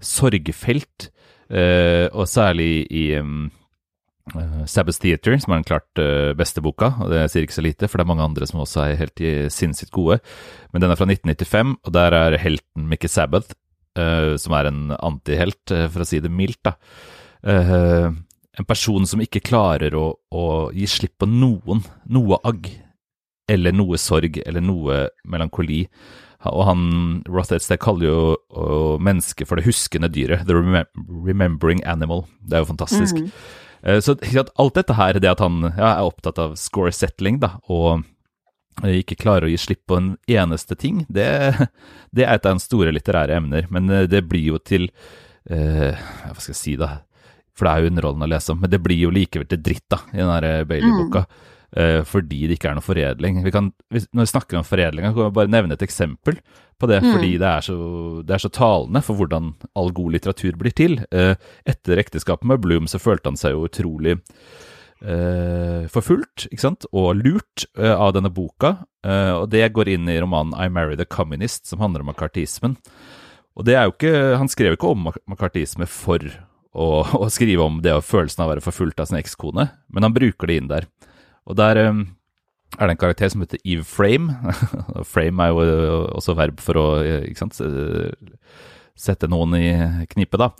[0.00, 1.10] sorgfelt.
[1.50, 3.59] Og særlig i um, uh,
[4.70, 6.92] Sabbath Theater, som er den klart eh, beste boka.
[7.02, 9.22] og Det sier ikke så lite, for det er mange andre som også er helt
[9.52, 10.20] sinnssykt gode.
[10.74, 13.56] Men den er fra 1995, og der er helten Mickey Sabbath,
[13.98, 16.62] eh, som er en antihelt, eh, for å si det mildt.
[16.64, 16.74] da.
[17.42, 18.10] Eh,
[18.58, 22.68] en person som ikke klarer å, å gi slipp på noen, noe agg,
[23.48, 25.86] eller noe sorg, eller noe melankoli.
[26.50, 32.26] Og han, Roth kaller jo mennesket for det huskende dyret, the remembering animal.
[32.40, 33.16] Det er jo fantastisk.
[33.16, 33.30] Mm.
[33.82, 34.16] Eh, Så
[34.56, 38.02] alt dette her, det at han ja, er opptatt av score settling, da, og
[38.84, 41.26] eh, ikke klarer å gi slipp på en eneste ting, det,
[42.14, 43.68] det er et av hans store litterære emner.
[43.70, 44.90] Men eh, det blir jo til
[45.50, 46.98] eh, Hva skal jeg si, da?
[47.56, 49.86] For det er jo underholdende å lese om, men det blir jo likevel til dritt,
[49.92, 51.26] da, i den Bailey-boka.
[51.76, 53.42] Eh, fordi det ikke er noe foredling.
[53.44, 56.40] Vi kan, når vi snakker om foredling, kan vi bare nevne et eksempel
[56.80, 57.12] på det, Mm.
[57.12, 57.74] fordi det er, så,
[58.24, 60.98] det er så talende for hvordan all god litteratur blir til.
[61.12, 61.34] Eh,
[61.68, 64.16] etter ekteskapet med Bloom så følte han seg jo utrolig
[65.04, 66.86] eh, forfulgt ikke sant?
[66.92, 71.00] og lurt eh, av denne boka, eh, og det går inn i romanen I Married
[71.00, 72.76] a Communist, som handler om makartismen.
[73.58, 76.22] Og det er jo ikke, Han skrev ikke om mak- makartisme for
[76.72, 80.06] å, å skrive om det og følelsen av å være forfulgt av sin ekskone, men
[80.06, 80.86] han bruker det inn der.
[81.50, 82.02] Og der eh,
[82.78, 84.36] er det en karakter som heter Eve Frame.
[85.12, 87.58] Frame er jo eh, også verb for å eh, ikke sant,
[89.00, 89.66] sette noen i
[90.12, 90.52] knipe, da.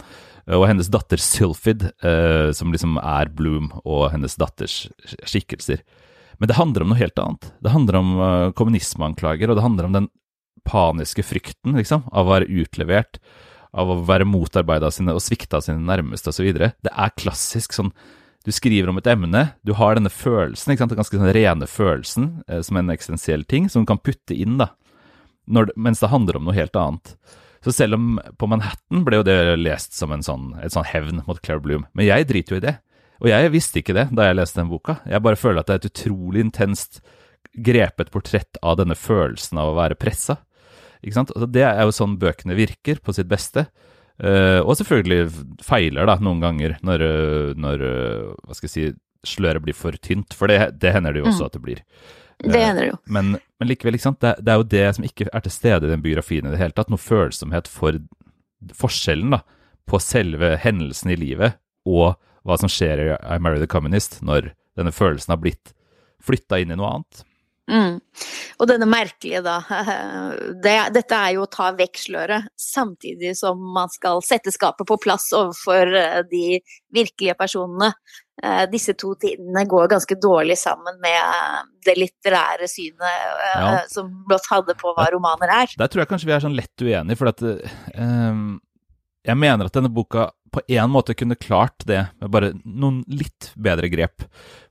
[0.56, 1.84] Og hennes datter Sylphid,
[2.56, 4.88] som liksom er Bloom og hennes datters
[5.28, 5.82] skikkelser.
[6.40, 7.50] Men det handler om noe helt annet.
[7.62, 8.08] Det handler om
[8.58, 10.08] kommunismeanklager, og det handler om den
[10.66, 13.20] paniske frykten liksom, av å være utlevert,
[13.76, 16.48] av å være motarbeida sine og svikta sine nærmeste osv.
[16.56, 17.92] Det er klassisk sånn
[18.44, 21.66] du skriver om et emne, du har denne følelsen, ikke sant, den ganske sånn rene
[21.68, 24.70] følelsen, eh, som en eksistensiell ting, som du kan putte inn, da,
[25.46, 27.16] det- mens det handler om noe helt annet.
[27.62, 31.22] Så selv om på Manhattan ble jo det lest som en sånn, et sånn hevn
[31.26, 32.78] mot Claire Bloom, men jeg driter jo i det.
[33.20, 35.00] Og jeg visste ikke det da jeg leste den boka.
[35.06, 37.02] Jeg bare føler at det er et utrolig intenst
[37.54, 40.38] grepet portrett av denne følelsen av å være pressa.
[41.04, 41.30] Ikke sant?
[41.36, 43.66] Altså, det er jo sånn bøkene virker på sitt beste.
[44.20, 45.30] Eh, og selvfølgelig
[45.64, 48.88] feiler da noen ganger når, eh, når eh, hva skal jeg si,
[49.36, 51.46] sløret blir for tynt, for det, det hender det jo også Mm.
[51.46, 51.80] at det blir.
[52.40, 52.98] Det hender det jo.
[53.12, 54.20] Men, men likevel, ikke sant?
[54.20, 56.60] Det, det er jo det som ikke er til stede i den biografien i det
[56.60, 56.88] hele tatt.
[56.92, 57.98] Noe følsomhet for
[58.76, 59.42] forskjellen da,
[59.88, 61.56] på selve hendelsen i livet
[61.88, 62.14] og
[62.46, 65.74] hva som skjer i I Marry the Communist når denne følelsen har blitt
[66.24, 67.24] flytta inn i noe annet.
[67.70, 67.98] Mm.
[68.58, 69.58] Og denne merkelige, da.
[70.64, 74.98] Det, dette er jo å ta vekk sløret, samtidig som man skal sette skapet på
[75.00, 76.58] plass overfor eh, de
[76.94, 77.92] virkelige personene.
[78.42, 83.70] Eh, Disse to tidene går ganske dårlig sammen med eh, det litterære synet Ja.
[83.90, 85.76] som Blått hadde på hva romaner er.
[85.78, 88.42] Der tror jeg kanskje vi er sånn lett uenige, for at eh,
[89.26, 93.52] jeg mener at denne boka på en måte kunne klart det med bare noen litt
[93.54, 94.24] bedre grep.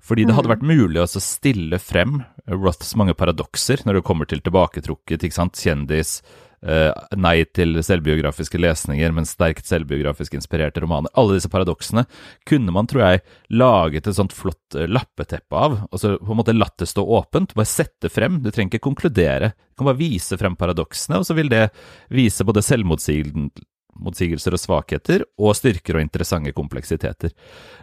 [0.04, 0.56] Fordi det hadde Mm.
[0.58, 5.54] vært mulig å stille frem Roths mange paradokser når det kommer til tilbaketrukket, ikke sant,
[5.54, 6.22] kjendis,
[6.62, 11.08] eh, nei til selvbiografiske lesninger, men sterkt selvbiografisk inspirerte romaner.
[11.16, 12.06] Alle disse paradoksene
[12.46, 16.42] kunne man, tror jeg, laget et sånt flott eh, lappeteppe av, og så på en
[16.44, 20.02] måte latt det stå åpent, bare sette frem, du trenger ikke konkludere, du kan bare
[20.02, 21.70] vise frem paradoksene, og så vil det
[22.10, 23.52] vise både selvmotsigelsen
[24.00, 27.32] motsigelser og svakheter, og styrker og interessante kompleksiteter.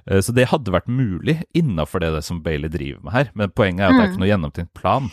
[0.06, 3.50] Eh, Så det hadde vært mulig innafor det, det som Bailey driver med her, men
[3.50, 5.10] poenget er at det er ikke noe gjennomtenkt plan.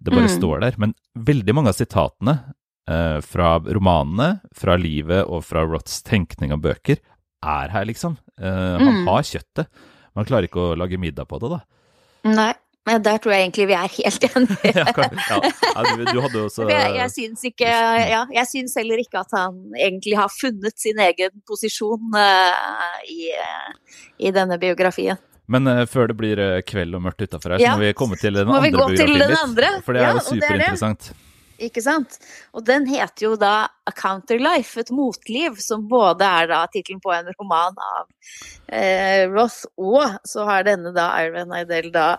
[0.00, 0.38] Det bare Mm.
[0.40, 0.74] står der.
[0.78, 2.54] Men veldig mange av sitatene
[2.88, 6.96] eh, fra romanene, fra livet og fra Roths tenkning av bøker
[7.44, 8.16] er her, liksom.
[8.40, 9.06] Eh, han Mm.
[9.06, 9.66] har kjøttet.
[10.16, 11.60] Man klarer ikke å lage middag på det, da.
[12.24, 12.54] Nei,
[12.88, 14.72] men der tror jeg egentlig vi er helt enige.
[14.80, 19.36] ja, du, du hadde også Jeg, jeg syns ikke Ja, jeg syns heller ikke at
[19.36, 25.20] han egentlig har funnet sin egen posisjon uh, i, eh, i denne biografien.
[25.48, 28.40] Men uh, før det blir kveld og mørkt utafor her, så må vi komme til
[28.40, 29.40] den Må vi andre biografien den litt.
[29.44, 29.72] andre?
[29.84, 30.46] For det er jo og det er det.
[30.48, 31.10] superinteressant.
[31.58, 32.20] Ikke sant?
[32.54, 37.10] Og den heter jo da A Counterlife, et motliv, som både er da tittelen på
[37.14, 38.04] en roman av
[38.70, 42.12] eh, Roth, og så har denne da Iron Idel da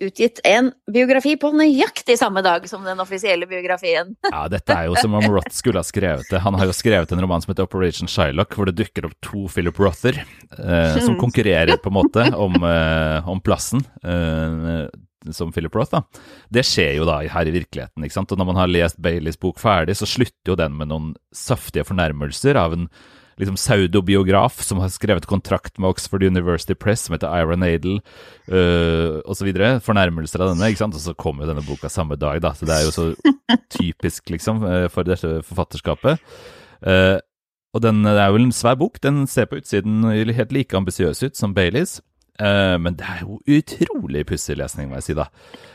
[0.00, 4.12] utgitt en biografi på nøyaktig samme dag som den offisielle biografien.
[4.28, 6.42] ja, dette er jo som om Roth skulle ha skrevet det.
[6.44, 9.46] Han har jo skrevet en roman som heter Operation Shylock, hvor det dukker opp to
[9.52, 13.84] Philip Rother eh, som konkurrerer på en måte om, eh, om plassen.
[14.04, 14.86] Eh,
[15.32, 16.02] som Philip Roth, da.
[16.52, 18.32] Det skjer jo da her i virkeligheten, ikke sant.
[18.32, 21.86] Og når man har lest Baileys bok ferdig, så slutter jo den med noen saftige
[21.88, 22.86] fornærmelser av en
[23.40, 28.00] liksom pseudobiograf som har skrevet kontrakt med Oxford University Press, som heter Ira Nadel,
[28.48, 29.50] uh, osv.
[29.84, 30.96] Fornærmelser av denne, ikke sant.
[30.96, 32.54] Og så kommer jo denne boka samme dag, da.
[32.56, 33.06] Så det er jo så
[33.76, 36.22] typisk, liksom, øh, for dette forfatterskapet.
[36.80, 37.20] Uh,
[37.76, 39.00] og den det er jo en svær bok.
[39.04, 41.98] Den ser på utsiden helt like ambisiøs ut som Baileys.
[42.40, 45.28] Uh, men det er jo utrolig pussig lesning, må jeg si, da.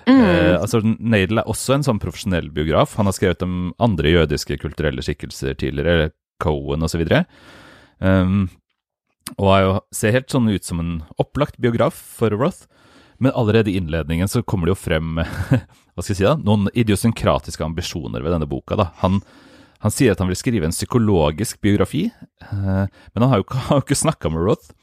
[0.05, 0.17] Mm.
[0.17, 2.93] Uh, altså, Nadel er også en sånn profesjonell biograf.
[2.99, 7.05] Han har skrevet om andre jødiske kulturelle skikkelser tidligere, Cohen osv.
[8.01, 8.49] Um,
[9.37, 12.65] og er jo, ser helt sånn ut som en opplagt biograf for Roth.
[13.21, 15.21] Men allerede i innledningen så kommer det jo frem
[15.93, 18.79] hva skal jeg si da, noen idiosynkratiske ambisjoner ved denne boka.
[18.79, 18.89] da.
[19.05, 19.21] Han
[19.81, 22.05] han sier at han vil skrive en psykologisk biografi,
[22.51, 24.73] uh, men han har jo ikke, har ikke snakka med Roth,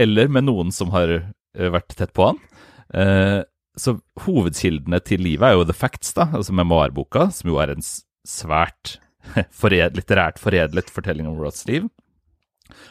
[0.00, 2.40] eller med noen som har uh, vært tett på han.
[2.88, 3.42] Uh,
[3.76, 7.84] så hovedkildene til livet er jo The Facts, da, altså memoarboka, som jo er en
[8.26, 8.96] svært
[9.60, 11.88] fored, litterært foredlet fortelling om Roths liv.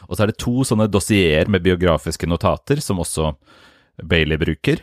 [0.08, 3.34] Og så er det to sånne dossierer med biografiske notater, som også
[4.04, 4.82] Bailey bruker.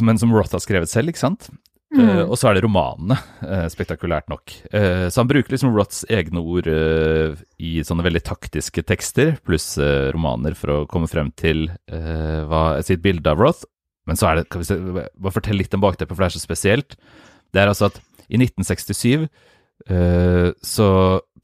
[0.00, 1.48] Men som Roth har skrevet selv, ikke sant?
[1.90, 2.04] Mm.
[2.06, 4.52] Uh, og så er det romanene, uh, spektakulært nok.
[4.70, 9.72] Uh, så han bruker liksom Roths egne ord i sånne veldig taktiske tekster, pluss
[10.14, 13.66] romaner, for å komme frem til hva, sitt bilde av Roth.
[14.08, 16.38] Men så er det, kan vi se, bare fortelle litt om bakteppet, for det er
[16.38, 16.96] så spesielt.
[17.50, 17.98] Det er altså at
[18.30, 19.26] i 1967
[19.88, 20.88] så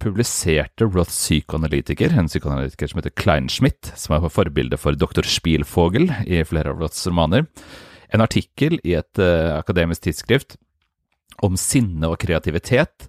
[0.02, 6.42] publiserte Roths psykoanalytiker, en psykoanalytiker som heter Kleinschmidt, som er forbilde for doktor Spielvogel i
[6.46, 7.46] flere av Roths romaner,
[8.14, 10.56] en artikkel i et uh, akademisk tidsskrift
[11.44, 13.08] om sinne og kreativitet,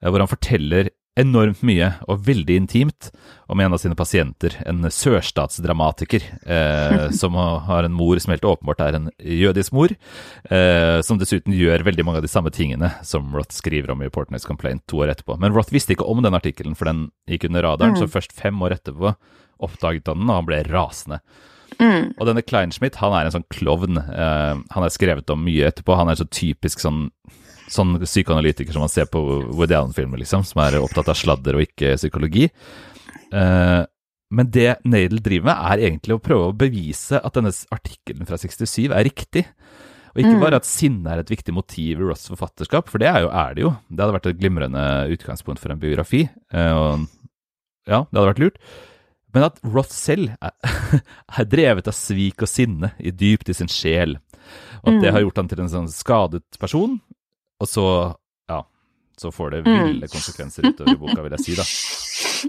[0.00, 3.08] uh, hvor han forteller enormt mye og veldig intimt
[3.50, 8.84] om en av sine pasienter, en sørstatsdramatiker, eh, som har en mor som helt åpenbart
[8.84, 9.94] er en jødisk mor,
[10.50, 14.12] eh, som dessuten gjør veldig mange av de samme tingene som Roth skriver om i
[14.12, 15.38] Portnoy's Complaint to år etterpå.
[15.42, 18.02] Men Roth visste ikke om den artikkelen, for den gikk under radaren, mm.
[18.02, 19.14] så først fem år etterpå
[19.64, 21.22] oppdaget han den, og han ble rasende.
[21.78, 22.14] Mm.
[22.16, 23.98] Og denne Kleinschmidt, han er en sånn klovn.
[23.98, 25.96] Eh, han er skrevet om mye etterpå.
[25.98, 27.08] Han er så typisk sånn,
[27.72, 29.20] sånn psykoanalytiker som man ser på
[29.52, 32.48] Woody Allen-filmer, liksom, som er opptatt av sladder og ikke psykologi.
[33.32, 33.82] Eh,
[34.28, 38.36] men det Nadel driver med, er egentlig å prøve å bevise at denne artikkelen fra
[38.40, 39.46] 67 er riktig.
[40.12, 40.42] Og ikke mm.
[40.42, 43.56] bare at sinne er et viktig motiv i Ross' forfatterskap, for det er, jo, er
[43.56, 43.72] det jo.
[43.88, 46.24] Det hadde vært et glimrende utgangspunkt for en biografi.
[46.52, 47.06] Eh, og
[47.88, 48.62] ja, det hadde vært lurt.
[49.36, 50.54] Men at Roth selv er,
[51.36, 54.16] er, drevet av svik og sinne i dypt i sin sjel.
[54.82, 55.02] Og at mm.
[55.04, 56.98] det har gjort han til en sånn skadet person.
[57.58, 57.84] Og så,
[58.48, 58.62] ja,
[59.18, 60.12] så får det ville mm.
[60.12, 61.68] konsekvenser utover i boka, vil jeg si, da.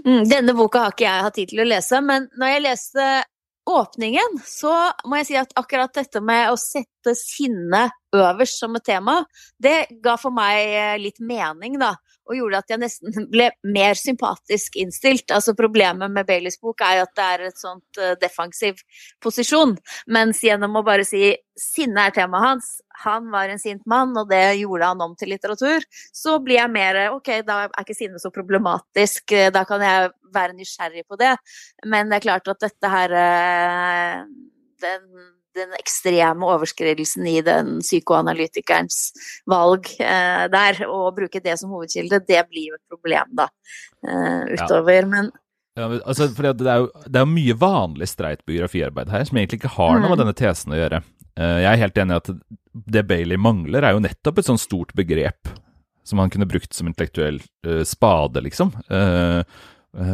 [0.04, 3.06] Mm, denne boka har ikke jeg hatt tid til å lese, men når jeg leste
[3.70, 4.72] åpningen, så
[5.10, 9.16] må jeg si at akkurat dette med å sette sinne øverst som et tema,
[9.58, 11.96] det ga for meg eh, litt mening, da
[12.30, 15.30] og gjorde at jeg nesten ble mer sympatisk innstilt.
[15.34, 18.80] Altså Problemet med Baileys bok er jo at det er et sånt uh, defensiv
[19.22, 19.74] posisjon,
[20.06, 22.68] mens gjennom å bare si sinne er temaet hans,
[23.02, 25.84] han var en sint mann, og det gjorde han om til litteratur,
[26.16, 30.08] så blir jeg mer ok, da er ikke sinne så problematisk, eh, da kan jeg
[30.32, 31.34] være nysgjerrig på det.
[31.84, 34.24] Men det er klart at dette her uh,
[34.80, 35.04] den
[35.56, 39.10] den ekstreme overskridelsen i den psykoanalytikerens
[39.50, 43.48] valg eh, der, og bruke det som hovedkilde, det blir jo et problem da
[44.06, 45.00] eh, utover.
[45.02, 45.08] Ja.
[45.10, 45.32] Men
[45.78, 49.60] ja, altså, for det er jo det er mye vanlig streit biografiarbeid her, som egentlig
[49.60, 50.22] ikke har noe med mm.
[50.24, 51.02] denne tesen å gjøre.
[51.38, 52.30] Uh, jeg er helt enig i at
[52.96, 55.50] det Bailey mangler, er jo nettopp et sånn stort begrep
[56.06, 59.40] som han kunne brukt som intellektuell uh, spade, liksom, uh,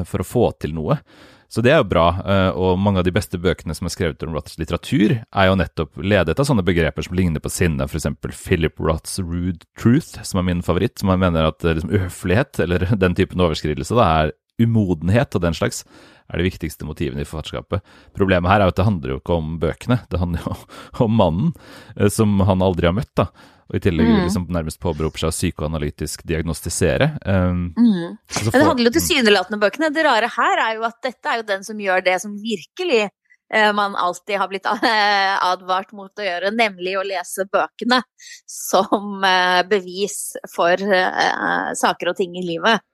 [0.09, 0.99] for å få til noe.
[1.48, 4.24] Så det er jo bra, eh, og mange av de beste bøkene som er skrevet
[4.26, 8.09] om Roths litteratur, er jo nettopp ledet av sånne begreper som ligner på sinne, f.eks.
[8.35, 12.59] Philip Roths Rude Truth, som er min favoritt, som han mener at eh, liksom, uhøflighet,
[12.66, 15.85] eller den typen overskridelse, da, er umodenhet og den slags,
[16.32, 17.85] er de viktigste motivene i forfatterskapet.
[18.16, 20.56] Problemet her er jo at det handler jo ikke om bøkene, det handler jo
[21.06, 21.52] om mannen,
[21.94, 23.30] eh, som han aldri har møtt, da
[23.66, 24.16] og i tillegg mm.
[24.29, 27.11] liksom nærmest påberoper seg å psykoanalytisk diagnostisere.
[27.26, 28.16] Um, mm.
[28.16, 29.90] Men det handler jo tilsynelatende bøkene.
[29.94, 33.09] Det rare her er jo at dette er jo den som gjør det som virkelig
[33.09, 38.02] uh, man alltid har blitt eh, advart mot å gjøre, nemlig å lese bøkene
[38.46, 42.87] som uh, bevis for saker og ting i livet.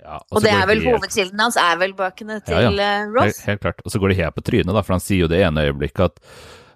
[0.00, 0.94] Ja, og, og det er vel helt...
[0.94, 2.94] hovedkilden hans, er vel bøkene til ja, ja.
[3.10, 3.42] Ross?
[3.42, 3.82] Helt, helt, klart.
[3.84, 6.06] Og så går det helt på trynet, da, for han sier jo det ene øyeblikket
[6.06, 6.22] at,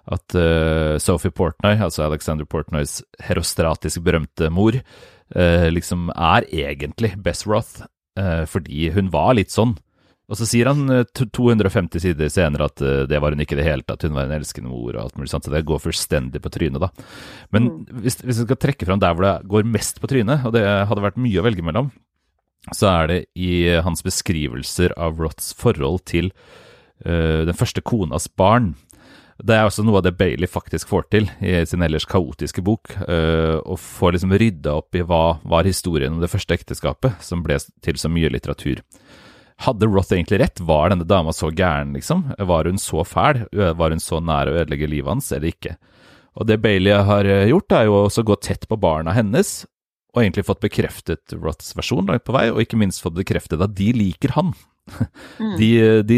[0.05, 7.45] at uh, Sophie Portnoy, altså Alexander Portnoys herostratisk berømte mor, uh, liksom er egentlig Bess
[7.49, 7.81] Roth,
[8.19, 9.75] uh, fordi hun var litt sånn.
[10.25, 13.85] Og så sier han 250 sider senere at det var hun ikke i det hele
[13.85, 16.49] tatt, hun var en elskende mor og alt mulig sånt, så det går fullstendig på
[16.49, 16.89] trynet, da.
[17.53, 17.99] Men mm.
[18.01, 20.63] hvis, hvis vi skal trekke fram der hvor det går mest på trynet, og det
[20.65, 21.91] hadde vært mye å velge mellom,
[22.73, 23.51] så er det i
[23.85, 26.33] hans beskrivelser av Roths forhold til
[27.05, 28.73] den første konas barn.
[29.35, 32.93] Det er også noe av det Bailey faktisk får til i sin ellers kaotiske bok.
[33.01, 37.43] og å få liksom rydda opp i hva var historien om det første ekteskapet, som
[37.43, 38.79] ble til så mye litteratur.
[39.63, 40.59] Hadde Roth egentlig rett?
[40.59, 42.25] Var denne dama så gæren, liksom?
[42.37, 43.45] Var hun så fæl?
[43.51, 45.75] Var hun så nær å ødelegge livet hans, eller ikke?
[46.35, 49.65] Og det Bailey har gjort, er jo også å gå tett på barna hennes,
[50.15, 53.75] og egentlig fått bekreftet Roths versjon langt på vei, og ikke minst fått bekreftet at
[53.75, 54.51] de liker han.
[55.39, 55.55] Mm.
[55.57, 55.69] De,
[56.05, 56.17] de,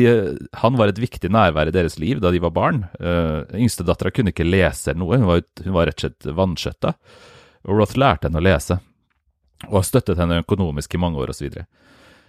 [0.60, 2.84] han var et viktig nærvær i deres liv da de var barn.
[3.00, 6.94] Uh, Yngstedattera kunne ikke lese noe, hun var, hun var rett og slett vanskjøtta.
[7.68, 8.80] Og Roth lærte henne å lese,
[9.68, 11.62] og har støttet henne økonomisk i mange år osv.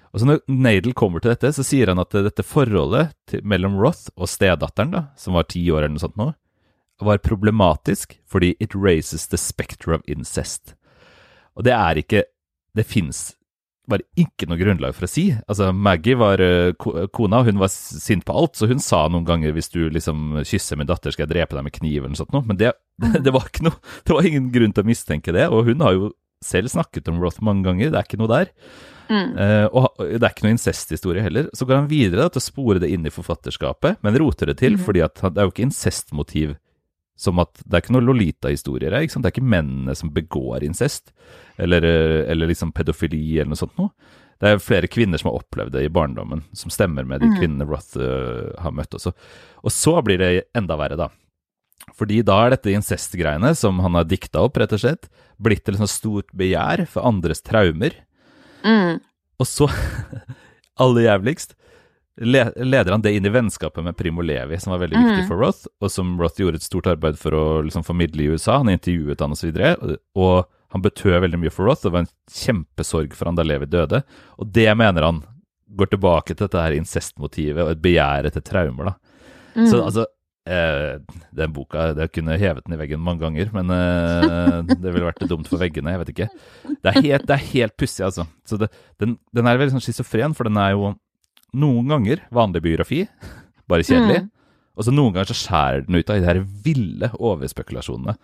[0.09, 3.77] Og så Når Nadel kommer til dette, så sier han at dette forholdet til, mellom
[3.79, 6.33] Roth og stedatteren, da, som var ti år eller noe sånt nå,
[7.05, 10.75] var problematisk fordi it raises the spectre of incest.
[11.55, 12.25] Og det er ikke
[12.77, 13.33] Det fins
[13.91, 15.29] bare ikke noe grunnlag for å si.
[15.49, 16.71] Altså, Maggie var uh,
[17.15, 20.79] kona, hun var sint på alt, så hun sa noen ganger hvis du liksom kysser
[20.79, 22.47] min datter, skal jeg drepe deg med kniv eller noe sånt noe.
[22.49, 22.75] Men det,
[23.25, 25.97] det, var ikke noe, det var ingen grunn til å mistenke det, og hun har
[25.97, 26.13] jo
[26.45, 28.53] selv snakket om Roth mange ganger, det er ikke noe der.
[29.09, 29.31] Mm.
[29.35, 31.49] Uh, og det er ikke noe incesthistorie heller.
[31.57, 34.59] Så går han videre da, til å spore det inn i forfatterskapet, men roter det
[34.63, 34.85] til, mm.
[34.85, 36.57] fordi det er jo ikke incestmotiv
[37.19, 39.09] som at det er ikke noe Lolita-historier her.
[39.09, 41.11] Det er ikke mennene som begår incest,
[41.59, 43.91] eller, eller, liksom pedofili eller noe sånt noe.
[44.39, 47.39] Det er flere kvinner som har opplevd det i barndommen, som stemmer med de mm.
[47.41, 49.11] kvinnene Roth uh, har møtt også.
[49.67, 51.09] Og så blir det enda verre, da.
[51.99, 55.11] Fordi da er dette incest-greiene, som han har dikta opp, rett og slett,
[55.43, 57.97] blitt et sånt stort begjær for andres traumer.
[58.63, 59.01] Mm.
[59.43, 59.67] Og så,
[60.83, 61.58] aller jævligst,
[62.19, 65.29] leder han det inn i vennskapet med Primo Levi, som var veldig viktig mm.
[65.31, 68.59] for Roth, og som Roth gjorde et stort arbeid for å liksom, formidle i USA.
[68.59, 69.53] Han intervjuet han osv.
[69.55, 70.37] Og, og
[70.75, 71.87] han betød veldig mye for Roth.
[71.87, 74.03] Det var en kjempesorg for han da Levi døde.
[74.37, 75.23] Og det mener han
[75.79, 78.91] går tilbake til dette her incestmotivet og et begjær etter traumer.
[78.91, 78.95] da.
[79.55, 79.67] Mm.
[79.69, 80.05] Så altså
[80.49, 81.01] eh,
[81.35, 85.27] Den boka det kunne hevet den i veggen mange ganger, men eh, det ville vært
[85.31, 85.95] dumt for veggene.
[85.95, 86.31] Jeg vet ikke.
[86.69, 88.29] Det er helt, det helt pussig, altså.
[88.49, 88.71] Så det,
[89.03, 90.93] den, den, er veldig sånn schizofren, for den er jo
[91.57, 93.05] noen ganger vanlig biografi,
[93.69, 94.25] bare kjedelig.
[94.27, 94.35] Mm.
[94.79, 98.15] Og så noen ganger så skjærer den ut av de her ville overspekulasjonene.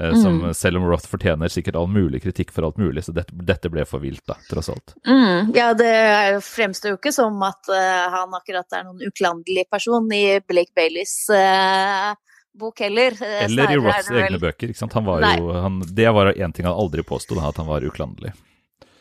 [0.00, 0.54] Eh, som mm.
[0.54, 3.84] selv om Roth fortjener sikkert all mulig kritikk for alt mulig, så dette, dette ble
[3.88, 4.94] for vilt, da, tross alt.
[5.06, 5.52] Mm.
[5.54, 10.40] Ja, det fremstår jo ikke som at uh, han akkurat er noen uklanderlig person i
[10.48, 12.14] Blake Baileys uh,
[12.56, 13.18] bok heller.
[13.20, 14.22] Eller Snarere i Roths vel...
[14.24, 14.96] egne bøker, ikke sant.
[14.96, 18.32] Han var jo, han, det var én ting han aldri påsto, at han var uklanderlig.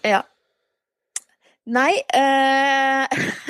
[0.03, 0.25] Ja.
[1.71, 3.05] Nei uh,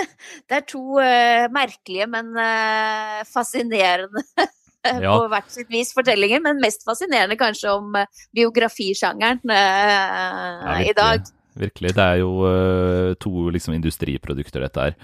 [0.50, 4.24] Det er to uh, merkelige, men uh, fascinerende
[5.04, 5.14] ja.
[5.14, 6.44] på hvert sitt vis fortellinger.
[6.44, 7.96] Men mest fascinerende kanskje om
[8.36, 11.26] biografisjangeren ja, i dag.
[11.62, 11.96] Virkelig.
[11.98, 14.96] Det er jo to liksom, industriprodukter, dette her.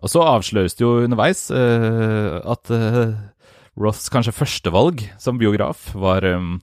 [0.00, 2.72] og så avsløres det jo underveis at
[3.76, 6.56] Roths kanskje førstevalg som biograf var, um,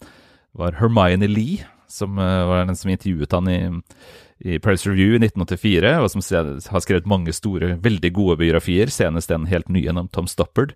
[0.58, 3.60] var Hermione Lee, som var den som intervjuet han i
[4.40, 6.24] i Press Review i 1984, og som
[6.72, 10.72] har skrevet mange store, veldig gode biografier, senest en helt ny en om Tom Stoppard.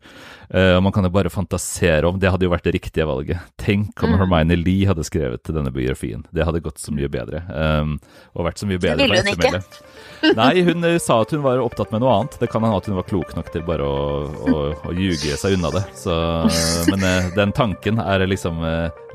[0.49, 3.39] Uh, og Man kan jo bare fantasere om Det hadde jo vært det riktige valget.
[3.57, 4.17] Tenk om mm.
[4.19, 6.25] Hermione Lee hadde skrevet til denne biografien.
[6.35, 7.45] Det hadde gått så mye bedre.
[7.47, 7.95] Um,
[8.35, 9.63] og vært så mye bedre Det ville hun ikke.
[10.41, 12.37] Nei, hun uh, sa at hun var opptatt med noe annet.
[12.43, 13.97] Det kan hende at hun var klok nok til bare å,
[14.27, 15.87] å, å ljuge seg unna det.
[16.03, 18.59] Så, uh, men den tanken er liksom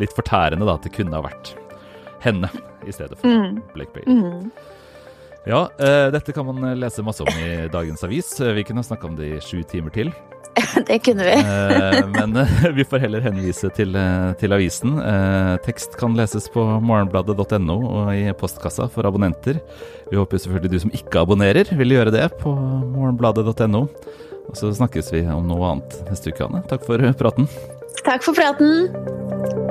[0.01, 1.59] litt fortærende, da, at det kunne ha vært
[2.25, 2.51] henne
[2.87, 3.61] i stedet for mm.
[3.75, 4.19] Blake Bailey.
[4.19, 4.51] Mm.
[5.49, 8.35] Ja, uh, dette kan man lese masse om i dagens avis.
[8.41, 10.11] Eh, vi kunne snakka om det i sju timer til.
[10.89, 11.37] det kunne vi.
[11.41, 12.37] uh, men
[12.77, 13.97] vi får heller henvise til,
[14.41, 14.99] til avisen.
[15.65, 19.63] tekst kan leses på morgenbladet.no og i postkassa for abonnenter.
[20.11, 23.87] Vi håper selvfølgelig du som ikke abonnerer, vil gjøre det på morgenbladet.no.
[24.49, 26.65] Og så snakkes vi om noe annet neste uke, Anne.
[26.69, 27.49] Takk for praten.
[28.05, 29.68] Takk for praten.